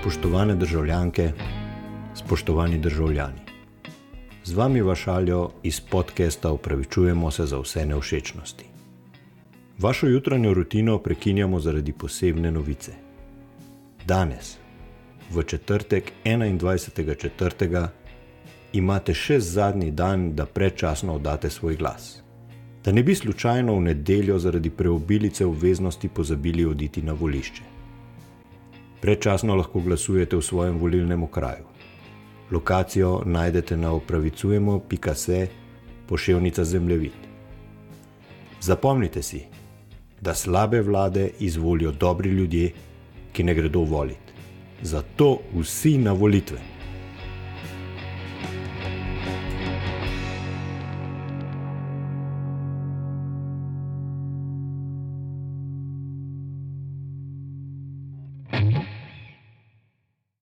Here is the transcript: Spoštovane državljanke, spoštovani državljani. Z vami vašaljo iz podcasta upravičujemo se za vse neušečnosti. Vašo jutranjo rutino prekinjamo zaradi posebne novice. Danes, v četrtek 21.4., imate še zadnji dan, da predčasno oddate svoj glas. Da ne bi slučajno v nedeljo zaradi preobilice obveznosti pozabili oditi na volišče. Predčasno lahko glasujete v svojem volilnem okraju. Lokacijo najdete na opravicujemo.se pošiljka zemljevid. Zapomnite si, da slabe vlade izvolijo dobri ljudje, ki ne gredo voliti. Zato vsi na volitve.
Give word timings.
Spoštovane 0.00 0.54
državljanke, 0.54 1.32
spoštovani 2.14 2.78
državljani. 2.78 3.40
Z 4.44 4.54
vami 4.54 4.82
vašaljo 4.82 5.50
iz 5.62 5.80
podcasta 5.80 6.52
upravičujemo 6.52 7.30
se 7.30 7.46
za 7.46 7.58
vse 7.58 7.86
neušečnosti. 7.86 8.64
Vašo 9.78 10.06
jutranjo 10.06 10.54
rutino 10.54 10.98
prekinjamo 10.98 11.60
zaradi 11.60 11.92
posebne 11.92 12.50
novice. 12.50 12.92
Danes, 14.06 14.56
v 15.30 15.42
četrtek 15.42 16.12
21.4., 16.24 17.88
imate 18.72 19.14
še 19.14 19.40
zadnji 19.40 19.90
dan, 19.90 20.32
da 20.34 20.46
predčasno 20.46 21.14
oddate 21.14 21.50
svoj 21.50 21.76
glas. 21.76 22.22
Da 22.84 22.92
ne 22.92 23.02
bi 23.02 23.14
slučajno 23.14 23.74
v 23.74 23.80
nedeljo 23.80 24.38
zaradi 24.38 24.70
preobilice 24.70 25.46
obveznosti 25.46 26.08
pozabili 26.08 26.64
oditi 26.64 27.02
na 27.02 27.12
volišče. 27.12 27.79
Predčasno 29.00 29.54
lahko 29.56 29.80
glasujete 29.80 30.36
v 30.36 30.42
svojem 30.42 30.78
volilnem 30.78 31.22
okraju. 31.22 31.64
Lokacijo 32.50 33.22
najdete 33.26 33.76
na 33.76 33.92
opravicujemo.se 33.92 35.48
pošiljka 36.08 36.64
zemljevid. 36.64 37.12
Zapomnite 38.60 39.22
si, 39.22 39.44
da 40.20 40.34
slabe 40.34 40.80
vlade 40.80 41.30
izvolijo 41.38 41.92
dobri 41.92 42.30
ljudje, 42.30 42.72
ki 43.32 43.42
ne 43.42 43.54
gredo 43.54 43.80
voliti. 43.80 44.32
Zato 44.82 45.38
vsi 45.54 45.98
na 45.98 46.12
volitve. 46.12 46.69